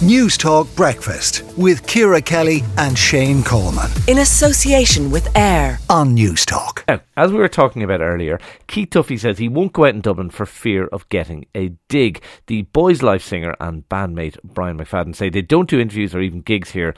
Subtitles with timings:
[0.00, 3.88] Newstalk Breakfast with Ciara Kelly and Shane Coleman.
[4.08, 6.82] In association with AIR on Newstalk.
[6.88, 10.00] Now, as we were talking about earlier, Keith Duffy says he won't go out in
[10.00, 12.20] Dublin for fear of getting a dig.
[12.48, 16.72] The Boyzlife singer and bandmate Brian McFadden say they don't do interviews or even gigs
[16.72, 16.94] here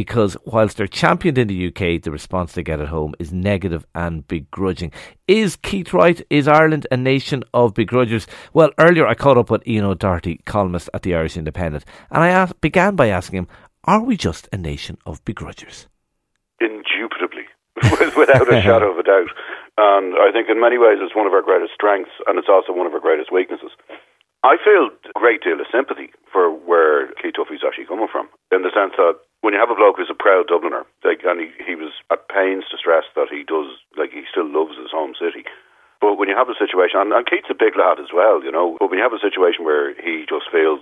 [0.00, 3.84] because whilst they're championed in the UK, the response they get at home is negative
[3.94, 4.90] and begrudging.
[5.28, 6.22] Is Keith right?
[6.30, 8.26] Is Ireland a nation of begrudgers?
[8.54, 12.28] Well, earlier I caught up with Ian O'Doherty, columnist at the Irish Independent, and I
[12.28, 13.48] asked, began by asking him,
[13.84, 15.86] are we just a nation of begrudgers?
[16.62, 17.44] Indubitably,
[18.16, 19.28] without a shadow of a doubt.
[19.76, 22.72] And I think in many ways it's one of our greatest strengths, and it's also
[22.72, 23.72] one of our greatest weaknesses.
[24.42, 28.64] I feel a great deal of sympathy for where Keith Duffy's actually coming from, in
[28.64, 31.48] the sense that when you have a bloke who's a proud Dubliner, like, and he,
[31.60, 35.12] he was at pains to stress that he does, like, he still loves his home
[35.12, 35.44] city.
[36.00, 38.48] But when you have a situation, and, and Keith's a big lad as well, you
[38.48, 40.80] know, but when you have a situation where he just feels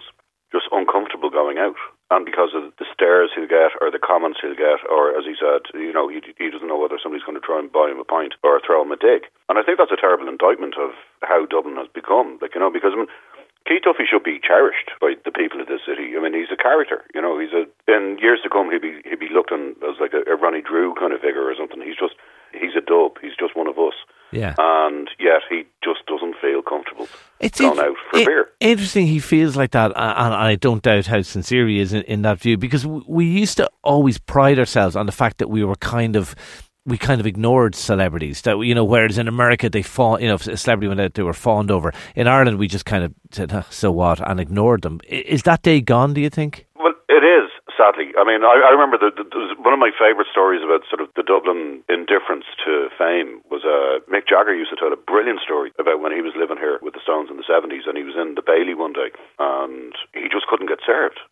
[0.54, 1.76] just uncomfortable going out,
[2.14, 5.37] and because of the stares he'll get or the comments he'll get, or as he
[5.37, 8.00] said, you know, he, he doesn't know whether somebody's going to try and buy him
[8.00, 9.28] a pint or throw him a dig.
[9.52, 12.72] And I think that's a terrible indictment of how Dublin has become, like, you know,
[12.72, 13.12] because I mean,
[13.68, 16.16] Keith Duffy should be cherished by the people of this city.
[16.16, 17.04] I mean, he's a character.
[17.12, 17.68] You know, he's a.
[17.84, 20.65] In years to come, he'll be he'll be looked on as like a, a Ronnie
[20.65, 21.84] Drew kind of figure or something.
[21.84, 22.16] He's just
[22.56, 23.20] he's a dub.
[23.20, 23.93] He's just one of us.
[24.32, 24.56] Yeah.
[24.56, 27.09] And yet he just doesn't feel comfortable
[27.40, 28.48] it's going out for it, beer.
[28.60, 29.06] Interesting.
[29.06, 32.38] He feels like that, and I don't doubt how sincere he is in, in that
[32.40, 36.16] view because we used to always pride ourselves on the fact that we were kind
[36.16, 36.34] of
[36.88, 38.42] we kind of ignored celebrities.
[38.42, 41.14] That you know, whereas in America they fawn, you know, if a celebrity went out,
[41.14, 41.92] they were fawned over.
[42.16, 45.00] In Ireland, we just kind of said, oh, "So what?" and ignored them.
[45.09, 46.14] Is that day gone?
[46.14, 46.66] Do you think?
[46.74, 46.94] Well.
[47.79, 49.15] Sadly, I mean, I, I remember that
[49.62, 54.02] one of my favourite stories about sort of the Dublin indifference to fame was uh,
[54.10, 56.99] Mick Jagger used to tell a brilliant story about when he was living here with
[56.99, 60.26] the Stones in the seventies, and he was in the Bailey one day, and he
[60.26, 61.23] just couldn't get served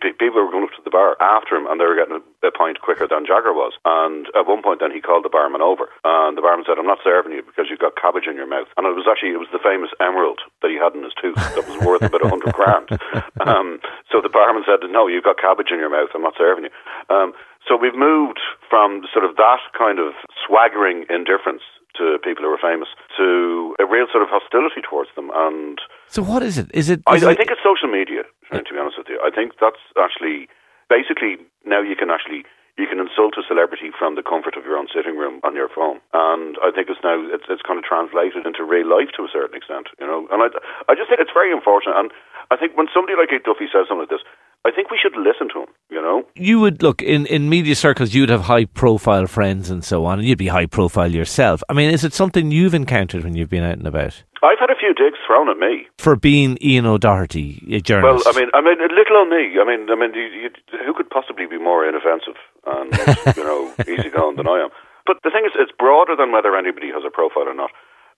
[0.00, 2.80] people were going up to the bar after him, and they were getting a pint
[2.80, 3.74] quicker than Jagger was.
[3.84, 6.86] And at one point, then he called the barman over, and the barman said, "I'm
[6.86, 9.42] not serving you because you've got cabbage in your mouth." And it was actually it
[9.42, 12.28] was the famous emerald that he had in his tooth that was worth about a
[12.28, 12.88] hundred grand.
[13.38, 16.10] Um, so the barman said, "No, you've got cabbage in your mouth.
[16.14, 16.70] I'm not serving you."
[17.08, 17.32] Um,
[17.66, 20.12] so we've moved from sort of that kind of
[20.46, 21.62] swaggering indifference
[21.98, 22.88] to people who are famous
[23.18, 25.30] to a real sort of hostility towards them.
[25.34, 26.70] And so, what is it?
[26.72, 27.00] Is it?
[27.00, 27.32] Is I, it...
[27.32, 28.22] I think it's social media.
[28.52, 30.48] To be honest with you, I think that's actually
[30.88, 31.36] basically
[31.68, 32.48] now you can actually
[32.78, 35.68] you can insult a celebrity from the comfort of your own sitting room on your
[35.68, 39.26] phone, and I think it's now it's it's kind of translated into real life to
[39.26, 40.24] a certain extent, you know.
[40.32, 40.48] And I
[40.88, 42.08] I just think it's very unfortunate, and
[42.50, 44.24] I think when somebody like Duffy says something like this,
[44.64, 45.70] I think we should listen to him.
[45.98, 48.14] You know, you would look in in media circles.
[48.14, 51.60] You'd have high profile friends and so on, and you'd be high profile yourself.
[51.68, 54.22] I mean, is it something you've encountered when you've been out and about?
[54.40, 58.26] I've had a few digs thrown at me for being Ian O'Doherty, a journalist.
[58.26, 59.58] Well, I mean, I mean, a little on me.
[59.58, 60.50] I mean, I mean, you, you,
[60.86, 62.94] who could possibly be more inoffensive and
[63.36, 64.70] you know easygoing than I am?
[65.04, 67.70] But the thing is, it's broader than whether anybody has a profile or not.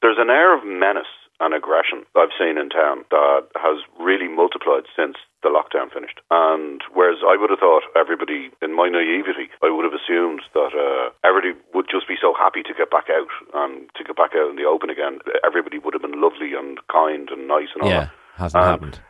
[0.02, 1.08] There's an air of menace
[1.40, 6.20] and aggression I've seen in town that has really multiplied since the lockdown finished.
[6.30, 10.72] And whereas I would have thought everybody, in my naivety, I would have assumed that
[10.76, 14.32] uh, everybody would just be so happy to get back out and to get back
[14.36, 15.18] out in the open again.
[15.44, 18.08] Everybody would have been lovely and kind and nice and all yeah.
[18.08, 19.00] that hasn't um, happened.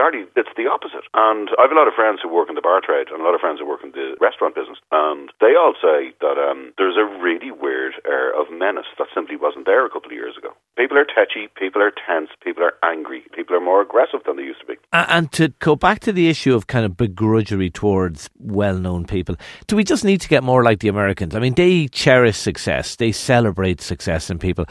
[0.00, 1.04] Bizarrely it's the opposite.
[1.12, 3.24] And I have a lot of friends who work in the bar trade and a
[3.24, 6.72] lot of friends who work in the restaurant business, and they all say that um,
[6.78, 10.36] there's a really weird air of menace that simply wasn't there a couple of years
[10.38, 10.56] ago.
[10.76, 14.42] People are tetchy, people are tense, people are angry, people are more aggressive than they
[14.42, 14.74] used to be.
[14.92, 19.76] And to go back to the issue of kind of begrudgery towards well-known people, do
[19.76, 21.34] we just need to get more like the Americans?
[21.34, 24.64] I mean, they cherish success, they celebrate success in people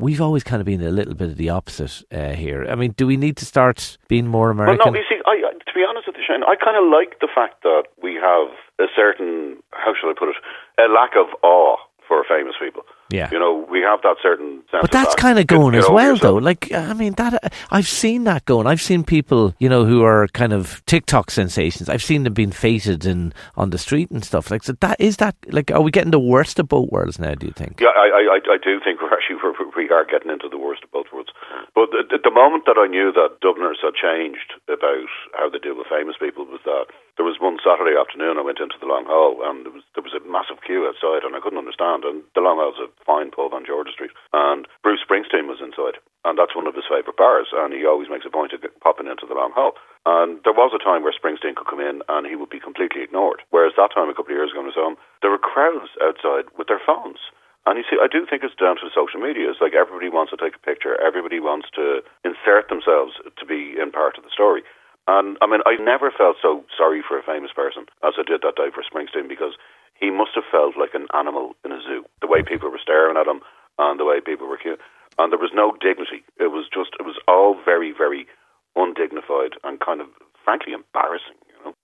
[0.00, 2.66] we've always kind of been a little bit of the opposite uh, here.
[2.68, 4.78] I mean, do we need to start being more American?
[4.78, 7.20] Well, no, you see, I, to be honest with you, Shane, I kind of like
[7.20, 8.48] the fact that we have
[8.80, 10.36] a certain, how shall I put it,
[10.78, 12.82] a lack of awe for famous people.
[13.10, 13.28] Yeah.
[13.32, 15.20] You know, we have that certain But that's that.
[15.20, 16.36] kind of going as well, though.
[16.36, 18.66] Like, I mean, that I've seen that going.
[18.66, 21.88] I've seen people, you know, who are kind of TikTok sensations.
[21.88, 24.50] I've seen them being feted in on the street and stuff.
[24.50, 25.34] Like, so that is that.
[25.48, 27.34] Like, are we getting the worst of both worlds now?
[27.34, 27.80] Do you think?
[27.80, 30.84] Yeah, I, I, I do think we're actually we're, we are getting into the worst
[30.84, 31.30] of both worlds.
[31.74, 35.76] But the, the moment that I knew that Dubliners had changed about how they deal
[35.76, 39.06] with famous people was that there was one Saturday afternoon I went into the Long
[39.06, 42.04] Hall and there was there was a massive queue outside and I couldn't understand.
[42.04, 45.98] And the Long Hall's a fine pub on George Street, and Bruce Springsteen was inside,
[46.24, 49.10] and that's one of his favourite bars, and he always makes a point of popping
[49.10, 49.74] into the Long Hall.
[50.06, 53.02] And there was a time where Springsteen could come in and he would be completely
[53.02, 53.42] ignored.
[53.50, 55.92] Whereas that time, a couple of years ago when I saw him, there were crowds
[56.00, 57.20] outside with their phones.
[57.68, 59.52] And you see, I do think it's down to social media.
[59.52, 63.76] It's like everybody wants to take a picture, everybody wants to insert themselves to be
[63.76, 64.64] in part of the story.
[65.10, 68.46] And I mean, I never felt so sorry for a famous person as I did
[68.46, 69.58] that day for Springsteen because
[69.98, 72.04] he must have felt like an animal in a zoo.
[72.20, 73.40] The way people were staring at him
[73.76, 74.78] and the way people were cute.
[75.18, 76.22] And there was no dignity.
[76.38, 78.28] It was just, it was all very, very
[78.76, 80.06] undignified and kind of,
[80.44, 81.42] frankly, embarrassing.
[81.48, 81.74] You know?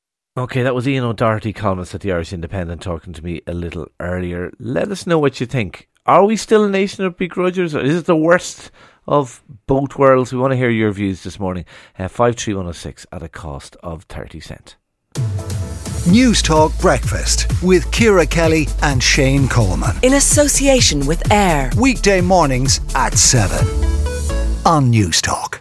[0.45, 3.89] Okay, that was Ian O'Doherty, columnist at the Irish Independent, talking to me a little
[3.99, 4.53] earlier.
[4.61, 5.89] Let us know what you think.
[6.07, 7.75] Are we still a nation of begrudgers?
[7.75, 8.71] Or is it the worst
[9.07, 10.33] of both worlds?
[10.33, 11.65] We want to hear your views this morning.
[11.99, 14.77] Uh, 53106 at a cost of 30 cent.
[16.07, 19.97] Newstalk Breakfast with Ciara Kelly and Shane Coleman.
[20.03, 21.71] In association with AIR.
[21.77, 23.59] Weekday mornings at 7
[24.65, 25.61] on Newstalk.